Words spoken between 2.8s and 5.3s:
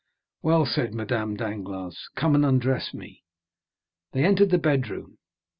me." They entered the bedroom.